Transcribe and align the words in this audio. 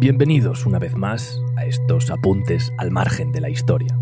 Bienvenidos 0.00 0.64
una 0.64 0.78
vez 0.78 0.94
más 0.94 1.42
a 1.56 1.64
estos 1.64 2.08
apuntes 2.10 2.72
al 2.78 2.92
margen 2.92 3.32
de 3.32 3.40
la 3.40 3.50
historia. 3.50 3.98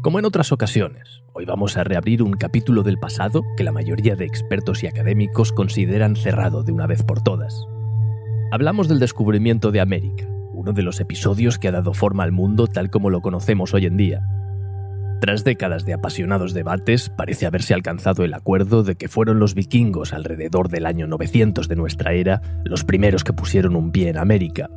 Como 0.00 0.20
en 0.20 0.24
otras 0.24 0.52
ocasiones, 0.52 1.24
hoy 1.32 1.44
vamos 1.44 1.76
a 1.76 1.82
reabrir 1.82 2.22
un 2.22 2.34
capítulo 2.34 2.84
del 2.84 2.96
pasado 2.96 3.42
que 3.56 3.64
la 3.64 3.72
mayoría 3.72 4.14
de 4.14 4.24
expertos 4.24 4.84
y 4.84 4.86
académicos 4.86 5.50
consideran 5.50 6.14
cerrado 6.14 6.62
de 6.62 6.70
una 6.70 6.86
vez 6.86 7.02
por 7.02 7.24
todas. 7.24 7.66
Hablamos 8.52 8.86
del 8.86 9.00
descubrimiento 9.00 9.72
de 9.72 9.80
América, 9.80 10.28
uno 10.52 10.72
de 10.72 10.82
los 10.82 11.00
episodios 11.00 11.58
que 11.58 11.66
ha 11.66 11.72
dado 11.72 11.92
forma 11.92 12.22
al 12.22 12.30
mundo 12.30 12.68
tal 12.68 12.88
como 12.88 13.10
lo 13.10 13.20
conocemos 13.20 13.74
hoy 13.74 13.86
en 13.86 13.96
día. 13.96 14.22
Tras 15.20 15.42
décadas 15.42 15.84
de 15.84 15.94
apasionados 15.94 16.54
debates, 16.54 17.08
parece 17.08 17.46
haberse 17.46 17.74
alcanzado 17.74 18.22
el 18.22 18.32
acuerdo 18.32 18.84
de 18.84 18.94
que 18.94 19.08
fueron 19.08 19.40
los 19.40 19.56
vikingos 19.56 20.12
alrededor 20.12 20.68
del 20.68 20.86
año 20.86 21.08
900 21.08 21.66
de 21.66 21.74
nuestra 21.74 22.12
era 22.12 22.42
los 22.64 22.84
primeros 22.84 23.24
que 23.24 23.32
pusieron 23.32 23.74
un 23.74 23.90
pie 23.90 24.10
en 24.10 24.18
América, 24.18 24.70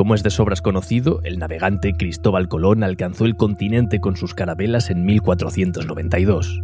como 0.00 0.14
es 0.14 0.22
de 0.22 0.30
sobras 0.30 0.62
conocido, 0.62 1.20
el 1.24 1.38
navegante 1.38 1.92
Cristóbal 1.92 2.48
Colón 2.48 2.84
alcanzó 2.84 3.26
el 3.26 3.36
continente 3.36 4.00
con 4.00 4.16
sus 4.16 4.32
carabelas 4.32 4.88
en 4.88 5.04
1492. 5.04 6.62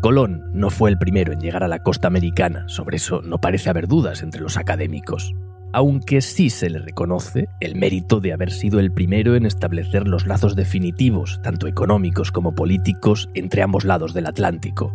Colón 0.00 0.44
no 0.54 0.70
fue 0.70 0.88
el 0.90 0.96
primero 0.96 1.32
en 1.32 1.40
llegar 1.40 1.64
a 1.64 1.66
la 1.66 1.82
costa 1.82 2.06
americana, 2.06 2.62
sobre 2.68 2.98
eso 2.98 3.20
no 3.20 3.40
parece 3.40 3.68
haber 3.68 3.88
dudas 3.88 4.22
entre 4.22 4.40
los 4.40 4.56
académicos, 4.56 5.32
aunque 5.72 6.20
sí 6.20 6.50
se 6.50 6.70
le 6.70 6.78
reconoce 6.78 7.48
el 7.58 7.74
mérito 7.74 8.20
de 8.20 8.32
haber 8.32 8.52
sido 8.52 8.78
el 8.78 8.92
primero 8.92 9.34
en 9.34 9.44
establecer 9.44 10.06
los 10.06 10.28
lazos 10.28 10.54
definitivos, 10.54 11.40
tanto 11.42 11.66
económicos 11.66 12.30
como 12.30 12.54
políticos, 12.54 13.28
entre 13.34 13.62
ambos 13.62 13.84
lados 13.84 14.14
del 14.14 14.26
Atlántico. 14.26 14.94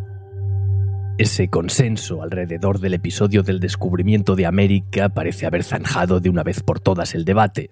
Ese 1.17 1.48
consenso 1.48 2.22
alrededor 2.22 2.80
del 2.80 2.94
episodio 2.94 3.41
del 3.41 3.59
descubrimiento 3.59 4.36
de 4.36 4.45
América 4.45 5.09
parece 5.09 5.47
haber 5.47 5.64
zanjado 5.64 6.19
de 6.19 6.30
una 6.30 6.44
vez 6.44 6.61
por 6.61 6.80
todas 6.80 7.16
el 7.16 7.25
debate. 7.25 7.72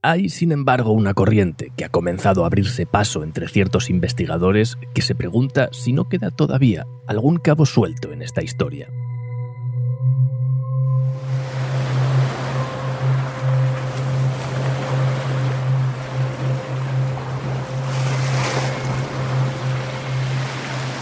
Hay, 0.00 0.28
sin 0.28 0.52
embargo, 0.52 0.92
una 0.92 1.12
corriente 1.12 1.72
que 1.76 1.84
ha 1.84 1.88
comenzado 1.88 2.44
a 2.44 2.46
abrirse 2.46 2.86
paso 2.86 3.24
entre 3.24 3.48
ciertos 3.48 3.90
investigadores 3.90 4.78
que 4.94 5.02
se 5.02 5.16
pregunta 5.16 5.70
si 5.72 5.92
no 5.92 6.08
queda 6.08 6.30
todavía 6.30 6.86
algún 7.08 7.38
cabo 7.38 7.66
suelto 7.66 8.12
en 8.12 8.22
esta 8.22 8.44
historia. 8.44 8.88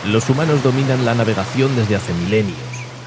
Los 0.07 0.29
humanos 0.29 0.63
dominan 0.63 1.07
la 1.07 1.15
navegación 1.15 1.75
desde 1.77 1.97
hace 1.97 2.13
milenios. 2.13 2.59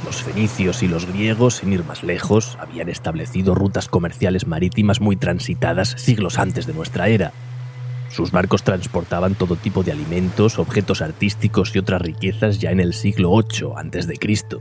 Los 0.04 0.24
fenicios 0.24 0.82
y 0.82 0.88
los 0.88 1.06
griegos, 1.06 1.58
sin 1.58 1.72
ir 1.72 1.84
más 1.84 2.02
lejos, 2.02 2.58
habían 2.60 2.90
establecido 2.90 3.54
rutas 3.54 3.88
comerciales 3.88 4.48
marítimas 4.48 5.00
muy 5.00 5.16
transitadas 5.16 5.90
siglos 5.90 6.40
antes 6.40 6.66
de 6.66 6.74
nuestra 6.74 7.08
era. 7.08 7.34
Sus 8.10 8.32
barcos 8.32 8.64
transportaban 8.64 9.36
todo 9.36 9.58
tipo 9.58 9.84
de 9.84 9.92
alimentos, 9.92 10.58
objetos 10.58 11.04
artísticos 11.04 11.76
y 11.76 11.80
otras 11.80 12.02
riquezas 12.02 12.58
ya 12.58 12.72
en 12.72 12.80
el 12.80 12.96
siglo 12.96 13.32
VIII 13.32 13.74
a.C. 13.76 14.60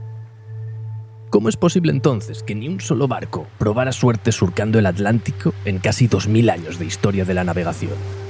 ¿Cómo 1.31 1.49
es 1.49 1.57
posible 1.57 1.91
entonces 1.91 2.43
que 2.43 2.53
ni 2.53 2.67
un 2.67 2.79
solo 2.81 3.07
barco 3.07 3.47
probara 3.57 3.91
suerte 3.91 4.31
surcando 4.31 4.77
el 4.77 4.85
Atlántico 4.85 5.55
en 5.65 5.79
casi 5.79 6.05
2000 6.05 6.51
años 6.51 6.77
de 6.77 6.85
historia 6.85 7.25
de 7.25 7.33
la 7.33 7.43
navegación? 7.43 8.26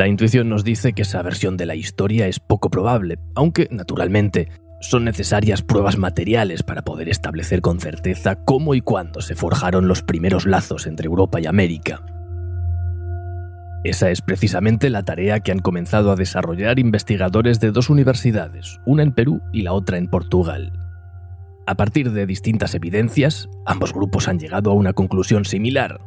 La 0.00 0.08
intuición 0.08 0.48
nos 0.48 0.64
dice 0.64 0.94
que 0.94 1.02
esa 1.02 1.20
versión 1.20 1.58
de 1.58 1.66
la 1.66 1.74
historia 1.74 2.26
es 2.26 2.40
poco 2.40 2.70
probable, 2.70 3.18
aunque, 3.34 3.68
naturalmente, 3.70 4.48
son 4.80 5.04
necesarias 5.04 5.60
pruebas 5.60 5.98
materiales 5.98 6.62
para 6.62 6.80
poder 6.80 7.10
establecer 7.10 7.60
con 7.60 7.80
certeza 7.80 8.36
cómo 8.46 8.74
y 8.74 8.80
cuándo 8.80 9.20
se 9.20 9.34
forjaron 9.34 9.88
los 9.88 10.02
primeros 10.02 10.46
lazos 10.46 10.86
entre 10.86 11.04
Europa 11.04 11.38
y 11.38 11.44
América. 11.44 12.02
Esa 13.84 14.08
es 14.08 14.22
precisamente 14.22 14.88
la 14.88 15.02
tarea 15.02 15.40
que 15.40 15.52
han 15.52 15.58
comenzado 15.58 16.12
a 16.12 16.16
desarrollar 16.16 16.78
investigadores 16.78 17.60
de 17.60 17.70
dos 17.70 17.90
universidades, 17.90 18.80
una 18.86 19.02
en 19.02 19.12
Perú 19.12 19.42
y 19.52 19.64
la 19.64 19.74
otra 19.74 19.98
en 19.98 20.08
Portugal. 20.08 20.72
A 21.66 21.74
partir 21.74 22.12
de 22.12 22.24
distintas 22.24 22.74
evidencias, 22.74 23.50
ambos 23.66 23.92
grupos 23.92 24.28
han 24.28 24.38
llegado 24.38 24.70
a 24.70 24.74
una 24.74 24.94
conclusión 24.94 25.44
similar. 25.44 25.98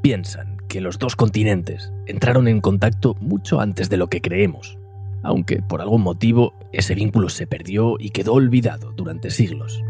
Piensan 0.00 0.57
que 0.68 0.80
los 0.80 0.98
dos 0.98 1.16
continentes 1.16 1.92
entraron 2.06 2.46
en 2.46 2.60
contacto 2.60 3.14
mucho 3.20 3.60
antes 3.60 3.88
de 3.88 3.96
lo 3.96 4.08
que 4.08 4.20
creemos, 4.20 4.78
aunque 5.22 5.62
por 5.62 5.80
algún 5.80 6.02
motivo 6.02 6.54
ese 6.72 6.94
vínculo 6.94 7.28
se 7.30 7.46
perdió 7.46 7.96
y 7.98 8.10
quedó 8.10 8.34
olvidado 8.34 8.92
durante 8.92 9.30
siglos. 9.30 9.82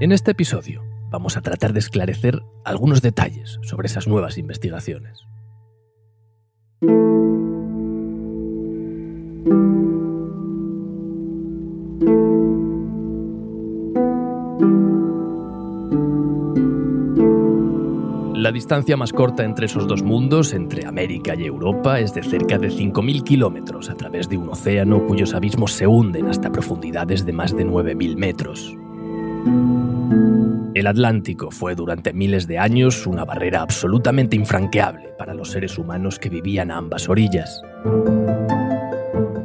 En 0.00 0.12
este 0.12 0.30
episodio 0.32 0.84
vamos 1.10 1.36
a 1.36 1.40
tratar 1.40 1.72
de 1.72 1.80
esclarecer 1.80 2.42
algunos 2.64 3.02
detalles 3.02 3.58
sobre 3.62 3.86
esas 3.86 4.06
nuevas 4.06 4.38
investigaciones. 4.38 5.26
La 18.48 18.52
distancia 18.52 18.96
más 18.96 19.12
corta 19.12 19.44
entre 19.44 19.66
esos 19.66 19.86
dos 19.86 20.02
mundos, 20.02 20.54
entre 20.54 20.86
América 20.86 21.34
y 21.34 21.44
Europa, 21.44 22.00
es 22.00 22.14
de 22.14 22.22
cerca 22.22 22.56
de 22.56 22.70
5.000 22.70 23.22
kilómetros 23.22 23.90
a 23.90 23.94
través 23.94 24.26
de 24.30 24.38
un 24.38 24.48
océano 24.48 25.04
cuyos 25.06 25.34
abismos 25.34 25.72
se 25.72 25.86
hunden 25.86 26.28
hasta 26.28 26.50
profundidades 26.50 27.26
de 27.26 27.34
más 27.34 27.54
de 27.54 27.66
9.000 27.66 28.16
metros. 28.16 28.74
El 30.72 30.86
Atlántico 30.86 31.50
fue 31.50 31.74
durante 31.74 32.14
miles 32.14 32.46
de 32.46 32.58
años 32.58 33.06
una 33.06 33.26
barrera 33.26 33.60
absolutamente 33.60 34.34
infranqueable 34.34 35.10
para 35.18 35.34
los 35.34 35.50
seres 35.50 35.76
humanos 35.76 36.18
que 36.18 36.30
vivían 36.30 36.70
a 36.70 36.78
ambas 36.78 37.06
orillas. 37.10 37.60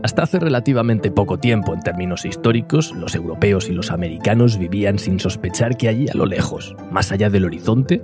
Hasta 0.02 0.24
hace 0.24 0.40
relativamente 0.40 1.12
poco 1.12 1.40
tiempo, 1.40 1.74
en 1.74 1.82
términos 1.82 2.24
históricos, 2.24 2.94
los 2.94 3.16
europeos 3.16 3.68
y 3.68 3.74
los 3.74 3.92
americanos 3.92 4.58
vivían 4.58 4.98
sin 4.98 5.20
sospechar 5.20 5.76
que 5.76 5.90
allí 5.90 6.08
a 6.08 6.14
lo 6.14 6.26
lejos, 6.26 6.74
más 6.90 7.12
allá 7.12 7.30
del 7.30 7.44
horizonte, 7.44 8.02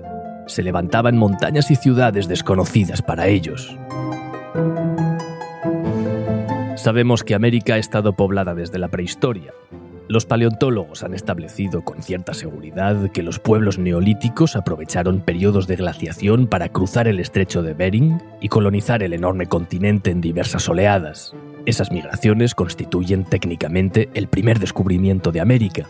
se 0.49 0.63
levantaban 0.63 1.17
montañas 1.17 1.71
y 1.71 1.75
ciudades 1.75 2.27
desconocidas 2.27 3.01
para 3.01 3.27
ellos. 3.27 3.77
Sabemos 6.75 7.23
que 7.23 7.35
América 7.35 7.73
ha 7.73 7.77
estado 7.77 8.13
poblada 8.13 8.55
desde 8.55 8.79
la 8.79 8.87
prehistoria. 8.87 9.53
Los 10.07 10.25
paleontólogos 10.25 11.03
han 11.03 11.13
establecido 11.13 11.83
con 11.83 12.01
cierta 12.01 12.33
seguridad 12.33 13.11
que 13.11 13.21
los 13.21 13.37
pueblos 13.37 13.77
neolíticos 13.77 14.55
aprovecharon 14.55 15.21
periodos 15.21 15.67
de 15.67 15.75
glaciación 15.75 16.47
para 16.47 16.69
cruzar 16.69 17.07
el 17.07 17.19
estrecho 17.19 17.61
de 17.61 17.75
Bering 17.75 18.19
y 18.41 18.47
colonizar 18.47 19.03
el 19.03 19.13
enorme 19.13 19.45
continente 19.45 20.09
en 20.09 20.19
diversas 20.19 20.67
oleadas. 20.67 21.35
Esas 21.67 21.91
migraciones 21.91 22.55
constituyen 22.55 23.23
técnicamente 23.23 24.09
el 24.15 24.27
primer 24.27 24.57
descubrimiento 24.57 25.31
de 25.31 25.41
América. 25.41 25.85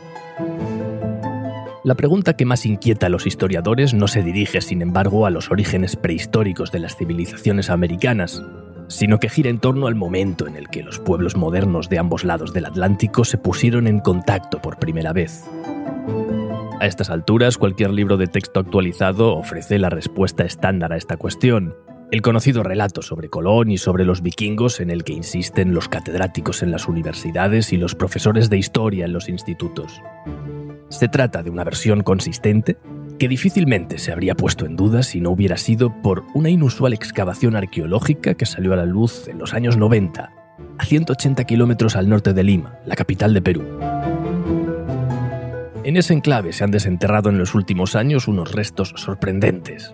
La 1.90 1.96
pregunta 1.96 2.36
que 2.36 2.46
más 2.46 2.68
inquieta 2.68 3.08
a 3.08 3.10
los 3.10 3.26
historiadores 3.26 3.96
no 3.96 4.08
se 4.08 4.22
dirige, 4.22 4.62
sin 4.62 4.84
embargo, 4.84 5.26
a 5.26 5.32
los 5.32 5.50
orígenes 5.50 5.96
prehistóricos 5.96 6.72
de 6.72 6.78
las 6.78 6.96
civilizaciones 6.96 7.72
americanas, 7.72 8.44
sino 8.90 9.20
que 9.20 9.28
gira 9.28 9.50
en 9.50 9.58
torno 9.58 9.88
al 9.88 9.96
momento 9.96 10.46
en 10.46 10.56
el 10.56 10.70
que 10.70 10.84
los 10.84 11.00
pueblos 11.00 11.36
modernos 11.36 11.90
de 11.90 11.98
ambos 11.98 12.24
lados 12.24 12.54
del 12.54 12.68
Atlántico 12.68 13.26
se 13.26 13.40
pusieron 13.40 13.88
en 13.88 14.02
contacto 14.02 14.62
por 14.62 14.78
primera 14.78 15.14
vez. 15.14 15.46
A 16.80 16.86
estas 16.86 17.10
alturas, 17.10 17.58
cualquier 17.58 17.90
libro 17.90 18.18
de 18.18 18.28
texto 18.28 18.60
actualizado 18.60 19.36
ofrece 19.36 19.80
la 19.80 19.90
respuesta 19.90 20.44
estándar 20.44 20.94
a 20.94 20.98
esta 20.98 21.18
cuestión, 21.18 21.74
el 22.12 22.22
conocido 22.22 22.62
relato 22.62 23.02
sobre 23.02 23.30
Colón 23.30 23.72
y 23.72 23.80
sobre 23.80 24.06
los 24.06 24.22
vikingos 24.22 24.80
en 24.80 24.92
el 24.92 25.04
que 25.04 25.14
insisten 25.14 25.74
los 25.74 25.90
catedráticos 25.90 26.62
en 26.62 26.70
las 26.70 26.88
universidades 26.88 27.74
y 27.74 27.78
los 27.78 27.96
profesores 27.96 28.52
de 28.52 28.60
historia 28.60 29.06
en 29.06 29.14
los 29.14 29.28
institutos. 29.28 30.04
Se 30.90 31.08
trata 31.08 31.44
de 31.44 31.52
una 31.52 31.64
versión 31.64 32.02
consistente 32.02 32.78
que 33.20 33.28
difícilmente 33.28 34.00
se 34.00 34.12
habría 34.12 34.34
puesto 34.34 34.66
en 34.66 34.76
duda 34.76 35.04
si 35.04 35.22
no 35.22 35.30
hubiera 35.30 35.58
sido 35.58 36.02
por 36.02 36.26
una 36.34 36.50
inusual 36.50 36.94
excavación 36.94 37.56
arqueológica 37.56 38.34
que 38.34 38.46
salió 38.46 38.74
a 38.74 38.78
la 38.78 38.86
luz 38.86 39.28
en 39.28 39.38
los 39.38 39.54
años 39.54 39.78
90, 39.78 40.32
a 40.78 40.86
180 40.86 41.44
kilómetros 41.44 41.96
al 41.96 42.10
norte 42.10 42.34
de 42.34 42.44
Lima, 42.44 42.80
la 42.86 42.96
capital 42.96 43.34
de 43.34 43.42
Perú. 43.42 43.64
En 45.84 45.98
ese 45.98 46.14
enclave 46.14 46.54
se 46.54 46.64
han 46.64 46.72
desenterrado 46.72 47.30
en 47.30 47.38
los 47.38 47.56
últimos 47.56 47.96
años 47.96 48.28
unos 48.28 48.52
restos 48.52 48.94
sorprendentes. 48.96 49.94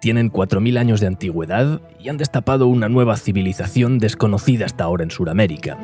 Tienen 0.00 0.32
4.000 0.32 0.78
años 0.78 1.00
de 1.00 1.06
antigüedad 1.06 1.82
y 1.98 2.08
han 2.08 2.16
destapado 2.16 2.66
una 2.66 2.88
nueva 2.88 3.16
civilización 3.16 3.98
desconocida 3.98 4.66
hasta 4.66 4.84
ahora 4.84 5.04
en 5.04 5.10
Sudamérica. 5.10 5.78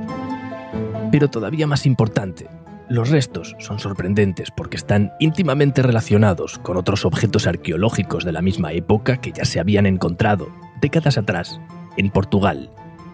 Pero 1.13 1.29
todavía 1.29 1.67
más 1.67 1.87
importante, 1.87 2.47
los 2.89 3.11
restos 3.11 3.57
son 3.59 3.79
sorprendentes 3.79 4.51
porque 4.51 4.77
están 4.77 5.13
íntimamente 5.19 5.83
relacionados 5.83 6.59
con 6.59 6.77
otros 6.77 7.05
objetos 7.05 7.47
arqueológicos 7.47 8.25
de 8.25 8.33
la 8.33 8.43
misma 8.43 8.73
época 8.73 9.17
que 9.17 9.33
ya 9.33 9.45
se 9.45 9.59
habían 9.61 9.87
encontrado 9.87 10.49
décadas 10.81 11.19
atrás 11.19 11.61
en 11.97 12.11
Portugal, 12.11 12.71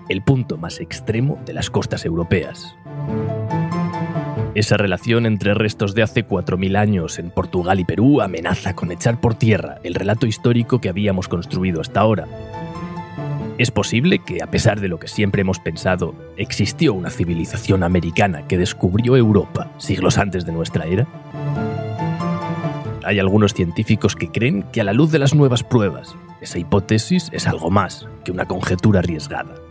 el 0.08 0.22
punto 0.22 0.58
más 0.58 0.80
extremo 0.80 1.40
de 1.46 1.54
las 1.54 1.70
costas 1.70 2.04
europeas. 2.04 2.76
Esa 4.54 4.76
relación 4.76 5.24
entre 5.24 5.54
restos 5.54 5.94
de 5.94 6.02
hace 6.02 6.26
4.000 6.26 6.76
años 6.76 7.18
en 7.18 7.30
Portugal 7.30 7.80
y 7.80 7.84
Perú 7.84 8.20
amenaza 8.20 8.74
con 8.76 8.92
echar 8.92 9.18
por 9.18 9.34
tierra 9.34 9.78
el 9.82 9.94
relato 9.94 10.26
histórico 10.26 10.78
que 10.80 10.90
habíamos 10.90 11.28
construido 11.28 11.80
hasta 11.80 12.00
ahora. 12.00 12.26
¿Es 13.58 13.70
posible 13.70 14.18
que, 14.18 14.42
a 14.42 14.46
pesar 14.46 14.80
de 14.80 14.88
lo 14.88 14.98
que 14.98 15.08
siempre 15.08 15.42
hemos 15.42 15.58
pensado, 15.58 16.14
existió 16.36 16.94
una 16.94 17.10
civilización 17.10 17.82
americana 17.82 18.46
que 18.48 18.56
descubrió 18.56 19.16
Europa 19.16 19.70
siglos 19.78 20.16
antes 20.16 20.46
de 20.46 20.52
nuestra 20.52 20.86
era? 20.86 21.06
Hay 23.04 23.18
algunos 23.18 23.52
científicos 23.52 24.16
que 24.16 24.30
creen 24.30 24.62
que 24.72 24.80
a 24.80 24.84
la 24.84 24.94
luz 24.94 25.12
de 25.12 25.18
las 25.18 25.34
nuevas 25.34 25.62
pruebas, 25.62 26.16
esa 26.40 26.58
hipótesis 26.58 27.28
es 27.32 27.46
algo 27.46 27.70
más 27.70 28.08
que 28.24 28.32
una 28.32 28.46
conjetura 28.46 29.00
arriesgada. 29.00 29.61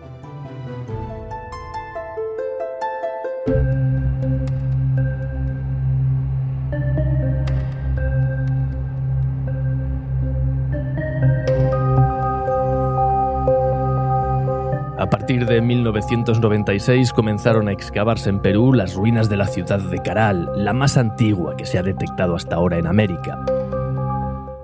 Partir 15.32 15.48
de 15.48 15.62
1996 15.62 17.14
comenzaron 17.14 17.70
a 17.70 17.72
excavarse 17.72 18.30
en 18.30 18.42
Perú 18.42 18.74
las 18.74 18.96
ruinas 18.96 19.30
de 19.30 19.38
la 19.38 19.48
ciudad 19.48 19.80
de 19.80 20.00
Caral, 20.00 20.50
la 20.58 20.74
más 20.74 20.98
antigua 20.98 21.56
que 21.56 21.66
se 21.66 21.78
ha 21.78 21.84
detectado 21.84 22.36
hasta 22.36 22.58
ahora 22.58 22.78
en 22.78 22.86
América. 22.86 23.40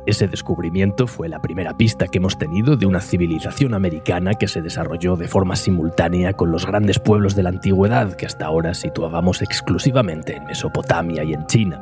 Ese 0.06 0.28
descubrimiento 0.28 1.08
fue 1.08 1.30
la 1.30 1.40
primera 1.40 1.78
pista 1.78 2.08
que 2.08 2.18
hemos 2.18 2.38
tenido 2.38 2.76
de 2.76 2.86
una 2.86 3.00
civilización 3.00 3.76
americana 3.76 4.34
que 4.34 4.50
se 4.50 4.62
desarrolló 4.62 5.16
de 5.16 5.30
forma 5.30 5.56
simultánea 5.56 6.34
con 6.34 6.52
los 6.52 6.66
grandes 6.66 7.00
pueblos 7.00 7.34
de 7.34 7.44
la 7.44 7.50
antigüedad 7.50 8.12
que 8.16 8.26
hasta 8.26 8.48
ahora 8.48 8.74
situábamos 8.74 9.42
exclusivamente 9.42 10.36
en 10.36 10.48
Mesopotamia 10.48 11.24
y 11.24 11.32
en 11.32 11.48
China. 11.48 11.80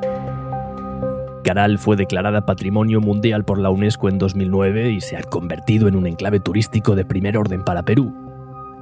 Caral 1.42 1.78
fue 1.78 1.96
declarada 1.96 2.46
Patrimonio 2.46 3.00
Mundial 3.00 3.44
por 3.44 3.58
la 3.58 3.70
UNESCO 3.70 4.08
en 4.08 4.18
2009 4.18 4.90
y 4.92 5.00
se 5.00 5.16
ha 5.16 5.24
convertido 5.24 5.88
en 5.88 5.96
un 5.96 6.06
enclave 6.06 6.38
turístico 6.38 6.94
de 6.94 7.04
primer 7.04 7.36
orden 7.36 7.64
para 7.64 7.82
Perú, 7.82 8.25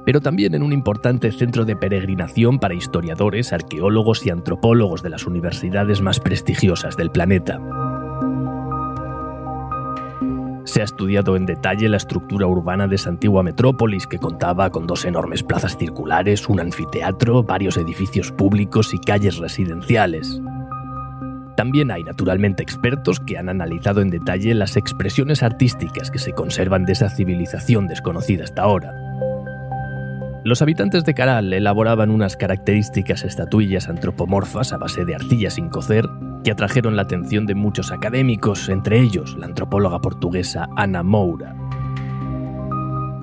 pero 0.05 0.21
también 0.21 0.53
en 0.53 0.63
un 0.63 0.71
importante 0.71 1.31
centro 1.31 1.65
de 1.65 1.75
peregrinación 1.75 2.59
para 2.59 2.75
historiadores, 2.75 3.51
arqueólogos 3.51 4.25
y 4.25 4.29
antropólogos 4.29 5.01
de 5.01 5.09
las 5.09 5.25
universidades 5.25 6.01
más 6.01 6.19
prestigiosas 6.19 6.95
del 6.95 7.11
planeta. 7.11 7.59
Se 10.65 10.81
ha 10.81 10.83
estudiado 10.83 11.35
en 11.35 11.45
detalle 11.45 11.87
la 11.89 11.97
estructura 11.97 12.47
urbana 12.47 12.87
de 12.87 12.95
esa 12.95 13.09
antigua 13.09 13.43
metrópolis 13.43 14.07
que 14.07 14.17
contaba 14.17 14.71
con 14.71 14.87
dos 14.87 15.05
enormes 15.05 15.43
plazas 15.43 15.77
circulares, 15.77 16.49
un 16.49 16.59
anfiteatro, 16.59 17.43
varios 17.43 17.77
edificios 17.77 18.31
públicos 18.31 18.93
y 18.93 18.99
calles 18.99 19.37
residenciales. 19.37 20.41
También 21.55 21.91
hay 21.91 22.03
naturalmente 22.03 22.63
expertos 22.63 23.19
que 23.19 23.37
han 23.37 23.47
analizado 23.47 24.01
en 24.01 24.09
detalle 24.09 24.53
las 24.53 24.75
expresiones 24.75 25.43
artísticas 25.43 26.11
que 26.11 26.19
se 26.19 26.33
conservan 26.33 26.85
de 26.85 26.93
esa 26.93 27.09
civilización 27.09 27.87
desconocida 27.87 28.43
hasta 28.43 28.63
ahora. 28.63 29.04
Los 30.45 30.61
habitantes 30.61 31.03
de 31.03 31.15
Caral 31.15 31.51
elaboraban 31.53 32.11
unas 32.11 32.37
características 32.37 33.23
estatuillas 33.23 33.89
antropomorfas 33.89 34.73
a 34.73 34.77
base 34.77 35.03
de 35.03 35.15
arcilla 35.15 35.49
sin 35.49 35.69
cocer 35.69 36.07
que 36.43 36.51
atrajeron 36.51 36.95
la 36.95 37.01
atención 37.01 37.47
de 37.47 37.55
muchos 37.55 37.91
académicos, 37.91 38.69
entre 38.69 38.99
ellos 38.99 39.35
la 39.39 39.47
antropóloga 39.47 40.01
portuguesa 40.01 40.69
Ana 40.75 41.01
Moura. 41.01 41.55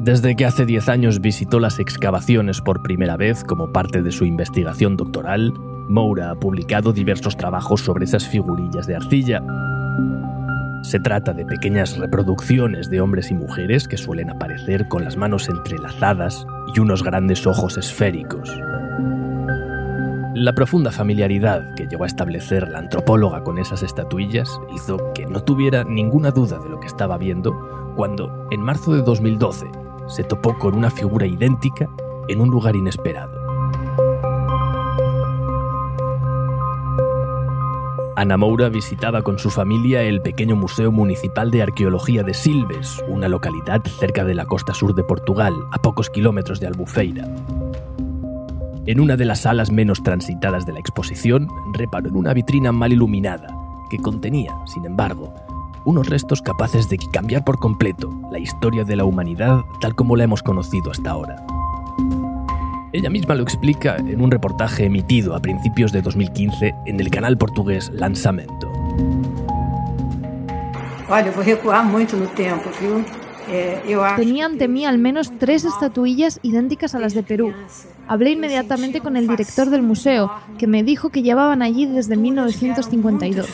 Desde 0.01 0.35
que 0.35 0.47
hace 0.47 0.67
10 0.67 0.89
años 0.89 1.21
visitó 1.21 1.61
las 1.61 1.79
excavaciones 1.79 2.61
por 2.61 2.83
primera 2.83 3.17
vez 3.17 3.45
como 3.45 3.73
parte 3.73 4.03
de 4.03 4.11
su 4.11 4.25
investigación 4.25 4.97
doctoral, 4.97 5.53
Moura 5.89 6.33
ha 6.33 6.35
publicado 6.35 6.93
diversos 6.93 7.37
trabajos 7.37 7.83
sobre 7.83 8.05
esas 8.05 8.27
figurillas 8.27 8.89
de 8.89 8.97
arcilla. 8.97 9.41
Se 10.83 10.99
trata 10.99 11.33
de 11.33 11.45
pequeñas 11.45 11.97
reproducciones 11.97 12.91
de 12.91 13.01
hombres 13.01 13.31
y 13.31 13.35
mujeres 13.35 13.87
que 13.87 13.97
suelen 13.97 14.31
aparecer 14.31 14.89
con 14.89 15.05
las 15.05 15.17
manos 15.17 15.49
entrelazadas 15.49 16.45
y 16.75 16.81
unos 16.81 17.05
grandes 17.05 17.47
ojos 17.47 17.79
esféricos. 17.79 18.51
La 20.35 20.55
profunda 20.55 20.91
familiaridad 20.91 21.75
que 21.75 21.87
llegó 21.87 22.03
a 22.05 22.09
establecer 22.09 22.69
la 22.69 22.81
antropóloga 22.81 23.45
con 23.45 23.59
esas 23.59 23.83
estatuillas 23.83 24.51
hizo 24.75 25.13
que 25.15 25.25
no 25.27 25.45
tuviera 25.45 25.85
ninguna 25.85 26.33
duda 26.33 26.59
de 26.59 26.69
lo 26.69 26.81
que 26.81 26.89
estaba 26.89 27.17
viendo 27.17 27.95
cuando, 27.97 28.49
en 28.51 28.61
marzo 28.61 28.93
de 28.93 29.03
2012, 29.03 29.67
se 30.09 30.25
topó 30.25 30.59
con 30.59 30.75
una 30.75 30.91
figura 30.91 31.27
idéntica 31.27 31.89
en 32.29 32.41
un 32.41 32.51
lugar 32.51 32.75
inesperado. 32.75 33.32
Ana 38.23 38.37
Moura 38.37 38.69
visitaba 38.69 39.23
con 39.23 39.41
su 39.41 39.51
familia 39.51 40.03
el 40.03 40.23
pequeño 40.23 40.55
Museo 40.55 40.93
Municipal 40.93 41.51
de 41.51 41.61
Arqueología 41.61 42.23
de 42.23 42.35
Silves, 42.35 43.03
una 43.09 43.27
localidad 43.27 43.83
cerca 43.99 44.25
de 44.25 44.37
la 44.37 44.47
costa 44.47 44.73
sur 44.75 44.95
de 44.95 45.03
Portugal, 45.03 45.53
a 45.73 45.83
pocos 45.83 46.09
kilómetros 46.09 46.61
de 46.61 46.69
Albufeira. 46.69 47.29
En 48.87 49.01
una 49.01 49.17
de 49.17 49.25
las 49.25 49.41
salas 49.41 49.73
menos 49.73 50.05
transitadas 50.05 50.65
de 50.67 50.73
la 50.73 50.79
exposición, 50.79 51.49
reparó 51.73 52.11
en 52.11 52.17
una 52.17 52.33
vitrina 52.33 52.71
mal 52.71 52.93
iluminada, 52.93 53.49
que 53.91 53.99
contenía, 53.99 54.53
sin 54.67 54.85
embargo, 54.85 55.35
unos 55.85 56.09
restos 56.09 56.43
capaces 56.43 56.89
de 56.89 56.99
cambiar 57.13 57.43
por 57.43 57.59
completo 57.59 58.09
la 58.31 58.39
historia 58.39 58.85
de 58.85 58.95
la 58.95 59.05
humanidad 59.05 59.63
tal 59.81 59.97
como 59.97 60.15
la 60.15 60.23
hemos 60.23 60.45
conocido 60.45 60.93
hasta 60.93 61.11
ahora. 61.11 61.45
Ella 62.95 63.09
misma 63.09 63.35
lo 63.35 63.43
explica 63.43 63.97
en 63.97 64.21
un 64.21 64.31
reportaje 64.31 64.85
emitido 64.85 65.35
a 65.35 65.41
principios 65.41 65.93
de 65.93 66.03
2015 66.03 66.75
en 66.85 67.01
el 67.01 67.11
canal 67.11 67.39
portugués 67.39 67.91
Lanzamento. 67.95 68.71
Tenía 74.17 74.45
ante 74.45 74.69
mí 74.69 74.85
al 74.85 74.99
menos 74.99 75.33
tres 75.39 75.65
estatuillas 75.65 76.39
idénticas 76.43 76.95
a 76.95 76.99
las 76.99 77.15
de 77.15 77.23
Perú. 77.23 77.55
Hablé 78.09 78.33
inmediatamente 78.33 79.01
con 79.01 79.17
el 79.17 79.27
director 79.27 79.71
del 79.71 79.83
museo, 79.83 80.31
que 80.59 80.67
me 80.67 80.83
dijo 80.83 81.09
que 81.09 81.23
llevaban 81.23 81.63
allí 81.63 81.87
desde 81.87 82.19
1952. 82.19 83.47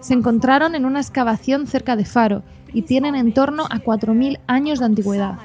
Se 0.00 0.12
encontraron 0.12 0.74
en 0.74 0.84
una 0.84 1.00
excavación 1.00 1.66
cerca 1.66 1.96
de 1.96 2.04
Faro 2.04 2.42
y 2.72 2.82
tienen 2.82 3.14
en 3.14 3.32
torno 3.32 3.64
a 3.64 3.78
4.000 3.78 4.40
años 4.46 4.78
de 4.78 4.84
antigüedad. 4.84 5.38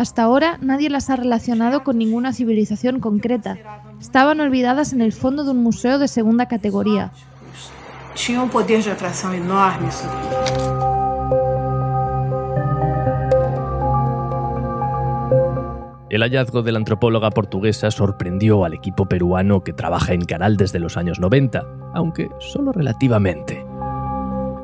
Hasta 0.00 0.22
ahora 0.22 0.56
nadie 0.62 0.88
las 0.88 1.10
ha 1.10 1.16
relacionado 1.16 1.84
con 1.84 1.98
ninguna 1.98 2.32
civilización 2.32 3.00
concreta. 3.00 3.58
Estaban 4.00 4.40
olvidadas 4.40 4.94
en 4.94 5.02
el 5.02 5.12
fondo 5.12 5.44
de 5.44 5.50
un 5.50 5.62
museo 5.62 5.98
de 5.98 6.08
segunda 6.08 6.46
categoría. 6.48 7.12
un 8.30 8.48
poder 8.48 8.82
de 8.82 8.92
atracción 8.92 9.34
enorme. 9.34 9.90
El 16.08 16.22
hallazgo 16.22 16.62
de 16.62 16.72
la 16.72 16.78
antropóloga 16.78 17.28
portuguesa 17.28 17.90
sorprendió 17.90 18.64
al 18.64 18.72
equipo 18.72 19.04
peruano 19.04 19.62
que 19.62 19.74
trabaja 19.74 20.14
en 20.14 20.24
Caral 20.24 20.56
desde 20.56 20.78
los 20.78 20.96
años 20.96 21.20
90, 21.20 21.62
aunque 21.92 22.30
solo 22.38 22.72
relativamente. 22.72 23.69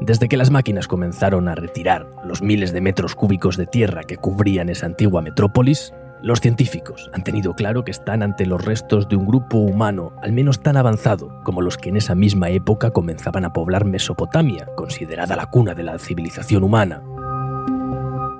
Desde 0.06 0.28
que 0.28 0.36
las 0.36 0.52
máquinas 0.52 0.86
comenzaron 0.86 1.48
a 1.48 1.56
retirar 1.56 2.08
los 2.24 2.40
miles 2.40 2.72
de 2.72 2.80
metros 2.80 3.16
cúbicos 3.16 3.56
de 3.56 3.66
tierra 3.66 4.04
que 4.04 4.18
cubrían 4.18 4.68
esa 4.68 4.86
antigua 4.86 5.20
metrópolis, 5.20 5.92
los 6.22 6.40
científicos 6.40 7.10
han 7.12 7.24
tenido 7.24 7.54
claro 7.54 7.84
que 7.84 7.90
están 7.90 8.22
ante 8.22 8.46
los 8.46 8.64
restos 8.64 9.08
de 9.08 9.16
un 9.16 9.26
grupo 9.26 9.58
humano 9.58 10.12
al 10.22 10.30
menos 10.30 10.60
tan 10.60 10.76
avanzado 10.76 11.42
como 11.42 11.60
los 11.60 11.76
que 11.76 11.88
en 11.88 11.96
esa 11.96 12.14
misma 12.14 12.50
época 12.50 12.92
comenzaban 12.92 13.44
a 13.44 13.52
poblar 13.52 13.84
Mesopotamia, 13.84 14.68
considerada 14.76 15.34
la 15.34 15.46
cuna 15.46 15.74
de 15.74 15.82
la 15.82 15.98
civilización 15.98 16.62
humana. 16.62 17.02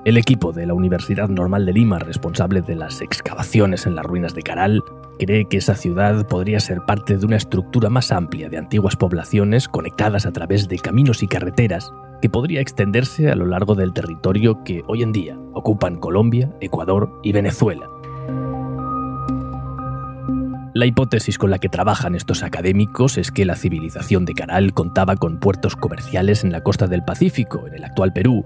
El 0.05 0.15
equipo 0.15 0.53
de 0.53 0.67
la 0.67 0.73
Universidad 0.73 1.27
Normal 1.27 1.65
de 1.65 1.73
Lima, 1.73 1.99
responsable 1.99 2.61
de 2.61 2.75
las 2.75 3.01
excavaciones 3.01 3.85
en 3.85 3.95
las 3.95 4.05
ruinas 4.05 4.33
de 4.33 4.41
Caral, 4.41 4.81
cree 5.17 5.45
que 5.45 5.57
esa 5.57 5.75
ciudad 5.75 6.27
podría 6.27 6.59
ser 6.59 6.81
parte 6.81 7.17
de 7.17 7.25
una 7.25 7.35
estructura 7.35 7.89
más 7.89 8.11
amplia 8.11 8.49
de 8.49 8.57
antiguas 8.57 8.95
poblaciones 8.95 9.67
conectadas 9.67 10.25
a 10.25 10.31
través 10.31 10.67
de 10.67 10.79
caminos 10.79 11.23
y 11.23 11.27
carreteras 11.27 11.91
que 12.21 12.29
podría 12.29 12.61
extenderse 12.61 13.29
a 13.29 13.35
lo 13.35 13.45
largo 13.45 13.75
del 13.75 13.93
territorio 13.93 14.63
que 14.63 14.83
hoy 14.87 15.03
en 15.03 15.11
día 15.11 15.37
ocupan 15.53 15.97
Colombia, 15.97 16.51
Ecuador 16.61 17.19
y 17.23 17.31
Venezuela. 17.31 17.87
La 20.73 20.85
hipótesis 20.85 21.39
con 21.39 21.49
la 21.49 21.57
que 21.57 21.69
trabajan 21.69 22.13
estos 22.13 22.43
académicos 22.43 23.17
es 23.17 23.31
que 23.31 23.45
la 23.45 23.55
civilización 23.55 24.25
de 24.25 24.33
Caral 24.33 24.73
contaba 24.73 25.15
con 25.15 25.39
puertos 25.39 25.75
comerciales 25.75 26.43
en 26.43 26.51
la 26.51 26.61
costa 26.61 26.85
del 26.85 27.03
Pacífico, 27.03 27.65
en 27.67 27.73
el 27.73 27.83
actual 27.83 28.13
Perú, 28.13 28.45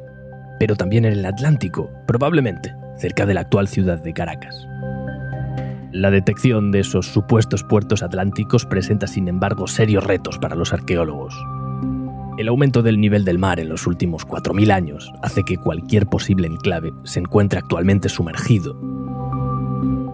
pero 0.57 0.75
también 0.75 1.03
en 1.03 1.13
el 1.13 1.25
Atlántico, 1.25 1.91
probablemente 2.07 2.73
cerca 2.97 3.25
de 3.25 3.33
la 3.33 3.41
actual 3.41 3.67
ciudad 3.67 4.01
de 4.01 4.13
Caracas. 4.13 4.65
La 5.93 6.09
detección 6.09 6.71
de 6.71 6.79
esos 6.79 7.07
supuestos 7.07 7.65
puertos 7.65 8.01
atlánticos 8.01 8.65
presenta 8.65 9.07
sin 9.07 9.27
embargo 9.27 9.67
serios 9.67 10.05
retos 10.05 10.39
para 10.39 10.55
los 10.55 10.71
arqueólogos. 10.71 11.35
El 12.37 12.47
aumento 12.47 12.81
del 12.81 12.97
nivel 12.97 13.25
del 13.25 13.37
mar 13.37 13.59
en 13.59 13.67
los 13.67 13.85
últimos 13.87 14.25
4.000 14.25 14.71
años 14.71 15.11
hace 15.21 15.43
que 15.43 15.57
cualquier 15.57 16.07
posible 16.07 16.47
enclave 16.47 16.93
se 17.03 17.19
encuentre 17.19 17.59
actualmente 17.59 18.07
sumergido. 18.07 18.79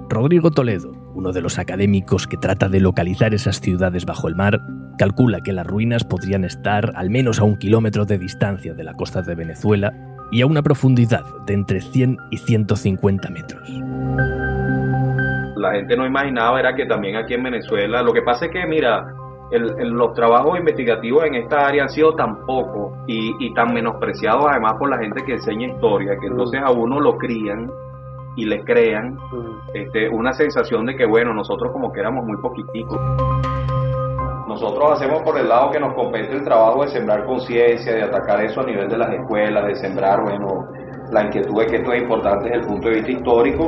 Rodrigo 0.10 0.50
Toledo, 0.50 0.94
uno 1.14 1.32
de 1.32 1.42
los 1.42 1.60
académicos 1.60 2.26
que 2.26 2.38
trata 2.38 2.70
de 2.70 2.80
localizar 2.80 3.36
esas 3.36 3.62
ciudades 3.62 4.06
bajo 4.06 4.28
el 4.28 4.36
mar, 4.36 4.60
calcula 4.98 5.42
que 5.42 5.54
las 5.54 5.68
ruinas 5.68 6.04
podrían 6.04 6.44
estar 6.44 6.92
al 6.96 7.12
menos 7.12 7.38
a 7.40 7.44
un 7.44 7.56
kilómetro 7.56 8.06
de 8.06 8.18
distancia 8.18 8.74
de 8.74 8.84
la 8.84 8.96
costa 8.96 9.22
de 9.22 9.36
Venezuela 9.36 9.94
y 10.32 10.42
a 10.42 10.48
una 10.48 10.64
profundidad 10.64 11.24
de 11.46 11.54
entre 11.54 11.82
100 11.82 12.18
y 12.32 12.38
150 12.38 13.30
metros. 13.30 13.70
La 15.58 15.74
gente 15.74 15.96
no 15.96 16.06
imaginaba 16.06 16.60
era 16.60 16.76
que 16.76 16.86
también 16.86 17.16
aquí 17.16 17.34
en 17.34 17.44
Venezuela, 17.44 18.02
lo 18.02 18.14
que 18.14 18.22
pasa 18.22 18.46
es 18.46 18.52
que, 18.52 18.66
mira, 18.66 19.06
los 19.52 20.14
trabajos 20.14 20.60
investigativos 20.60 21.26
en 21.26 21.36
esta 21.36 21.68
área 21.68 21.84
han 21.84 21.90
sido 21.90 22.14
tan 22.16 22.46
pocos 22.46 22.94
y, 23.08 23.34
y, 23.40 23.54
tan 23.54 23.74
menospreciados 23.74 24.46
además 24.50 24.74
por 24.78 24.90
la 24.90 24.98
gente 24.98 25.24
que 25.24 25.34
enseña 25.34 25.68
historia, 25.68 26.18
que 26.20 26.28
entonces 26.28 26.62
a 26.64 26.72
uno 26.72 27.00
lo 27.00 27.18
crían 27.18 27.72
y 28.38 28.46
le 28.46 28.64
crean 28.64 29.18
este, 29.74 30.08
una 30.10 30.32
sensación 30.32 30.86
de 30.86 30.96
que, 30.96 31.06
bueno, 31.06 31.34
nosotros 31.34 31.72
como 31.72 31.92
que 31.92 32.00
éramos 32.00 32.24
muy 32.24 32.38
poquiticos. 32.38 33.00
Nosotros 34.48 34.92
hacemos 34.92 35.24
por 35.24 35.38
el 35.38 35.50
lado 35.50 35.72
que 35.72 35.80
nos 35.80 35.94
compete 35.94 36.36
el 36.36 36.44
trabajo 36.44 36.84
de 36.84 36.90
sembrar 36.90 37.26
conciencia, 37.26 37.94
de 37.94 38.04
atacar 38.04 38.44
eso 38.44 38.62
a 38.62 38.66
nivel 38.66 38.88
de 38.88 38.98
las 38.98 39.12
escuelas, 39.12 39.66
de 39.66 39.76
sembrar, 39.76 40.22
bueno, 40.22 40.68
la 41.12 41.26
inquietud 41.26 41.60
de 41.60 41.66
que 41.66 41.76
esto 41.78 41.94
es 41.94 42.02
importante 42.02 42.46
desde 42.46 42.60
el 42.62 42.68
punto 42.68 42.90
de 42.90 42.96
vista 42.96 43.12
histórico. 43.12 43.68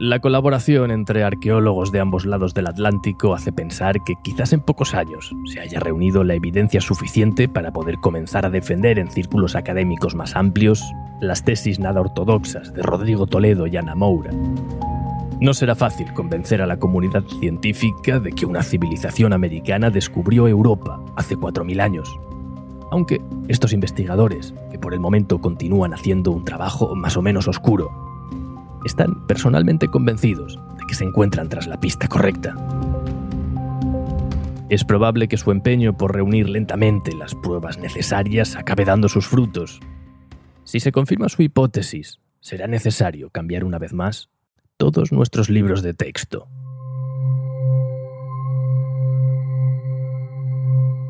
La 0.00 0.18
colaboración 0.18 0.90
entre 0.92 1.24
arqueólogos 1.24 1.92
de 1.92 2.00
ambos 2.00 2.24
lados 2.24 2.54
del 2.54 2.68
Atlántico 2.68 3.34
hace 3.34 3.52
pensar 3.52 4.02
que 4.02 4.14
quizás 4.24 4.54
en 4.54 4.62
pocos 4.62 4.94
años 4.94 5.36
se 5.44 5.60
haya 5.60 5.78
reunido 5.78 6.24
la 6.24 6.32
evidencia 6.32 6.80
suficiente 6.80 7.50
para 7.50 7.70
poder 7.70 7.98
comenzar 7.98 8.46
a 8.46 8.50
defender 8.50 8.98
en 8.98 9.10
círculos 9.10 9.56
académicos 9.56 10.14
más 10.14 10.36
amplios 10.36 10.82
las 11.20 11.44
tesis 11.44 11.78
nada 11.78 12.00
ortodoxas 12.00 12.72
de 12.72 12.82
Rodrigo 12.82 13.26
Toledo 13.26 13.66
y 13.66 13.76
Ana 13.76 13.94
Moura. 13.94 14.30
No 15.38 15.52
será 15.52 15.74
fácil 15.74 16.14
convencer 16.14 16.62
a 16.62 16.66
la 16.66 16.78
comunidad 16.78 17.24
científica 17.38 18.20
de 18.20 18.32
que 18.32 18.46
una 18.46 18.62
civilización 18.62 19.34
americana 19.34 19.90
descubrió 19.90 20.48
Europa 20.48 20.98
hace 21.16 21.36
4.000 21.36 21.78
años, 21.78 22.18
aunque 22.90 23.20
estos 23.48 23.74
investigadores, 23.74 24.54
que 24.70 24.78
por 24.78 24.94
el 24.94 25.00
momento 25.00 25.42
continúan 25.42 25.92
haciendo 25.92 26.30
un 26.30 26.46
trabajo 26.46 26.96
más 26.96 27.18
o 27.18 27.22
menos 27.22 27.48
oscuro, 27.48 28.09
están 28.84 29.26
personalmente 29.26 29.88
convencidos 29.88 30.58
de 30.78 30.86
que 30.86 30.94
se 30.94 31.04
encuentran 31.04 31.48
tras 31.48 31.66
la 31.66 31.80
pista 31.80 32.08
correcta. 32.08 32.54
Es 34.68 34.84
probable 34.84 35.26
que 35.26 35.36
su 35.36 35.50
empeño 35.50 35.96
por 35.96 36.14
reunir 36.14 36.48
lentamente 36.48 37.12
las 37.12 37.34
pruebas 37.34 37.78
necesarias 37.78 38.54
acabe 38.54 38.84
dando 38.84 39.08
sus 39.08 39.26
frutos. 39.26 39.80
Si 40.64 40.78
se 40.78 40.92
confirma 40.92 41.28
su 41.28 41.42
hipótesis, 41.42 42.20
será 42.40 42.68
necesario 42.68 43.30
cambiar 43.30 43.64
una 43.64 43.78
vez 43.78 43.92
más 43.92 44.30
todos 44.76 45.10
nuestros 45.10 45.50
libros 45.50 45.82
de 45.82 45.92
texto. 45.92 46.46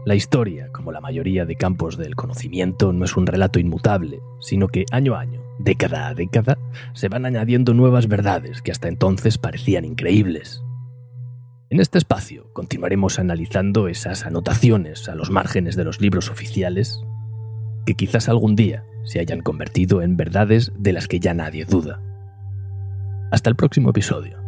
La 0.07 0.15
historia, 0.15 0.71
como 0.73 0.91
la 0.91 1.03
mayoría 1.03 1.45
de 1.45 1.57
campos 1.57 1.99
del 1.99 2.17
conocimiento, 2.17 2.95
no 2.95 3.05
es 3.05 3.17
un 3.17 3.27
relato 3.27 3.61
inmutable, 3.61 4.21
sino 4.41 4.69
que 4.69 4.87
año 4.91 5.15
a 5.15 5.21
año, 5.21 5.43
década 5.63 6.09
a 6.09 6.15
década, 6.15 6.59
se 6.95 7.09
van 7.09 7.27
añadiendo 7.27 7.75
nuevas 7.75 8.09
verdades 8.09 8.63
que 8.63 8.73
hasta 8.73 8.89
entonces 8.89 9.39
parecían 9.39 9.85
increíbles. 9.85 10.63
En 11.71 11.79
este 11.79 11.99
espacio 11.99 12.53
continuaremos 12.53 13.19
analizando 13.19 13.87
esas 13.87 14.27
anotaciones 14.27 15.09
a 15.09 15.15
los 15.15 15.31
márgenes 15.31 15.77
de 15.77 15.85
los 15.85 16.01
libros 16.01 16.31
oficiales 16.31 17.01
que 17.87 17.95
quizás 17.95 18.29
algún 18.29 18.57
día 18.57 18.85
se 19.05 19.21
hayan 19.21 19.41
convertido 19.41 20.03
en 20.03 20.17
verdades 20.17 20.73
de 20.77 20.93
las 20.93 21.07
que 21.07 21.21
ya 21.21 21.35
nadie 21.35 21.65
duda. 21.65 22.01
Hasta 23.31 23.49
el 23.49 23.57
próximo 23.57 23.91
episodio. 23.91 24.40